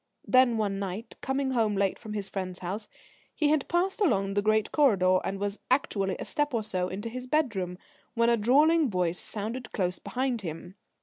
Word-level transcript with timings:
Then, 0.25 0.57
one 0.57 0.79
night, 0.79 1.13
coming 1.21 1.51
home 1.51 1.75
late 1.75 1.99
from 1.99 2.13
his 2.13 2.27
friend's 2.27 2.57
house, 2.61 2.87
he 3.35 3.49
had 3.49 3.67
passed 3.67 4.01
along 4.01 4.33
the 4.33 4.41
great 4.41 4.71
corridor, 4.71 5.19
and 5.23 5.37
was 5.37 5.59
actually 5.69 6.15
a 6.17 6.25
step 6.25 6.55
or 6.55 6.63
so 6.63 6.87
into 6.87 7.07
his 7.07 7.27
bedroom, 7.27 7.77
when 8.15 8.27
a 8.27 8.35
drawling 8.35 8.89
voice 8.89 9.19
sounded 9.19 9.71
close 9.73 9.99
behind 9.99 10.41
him. 10.41 10.73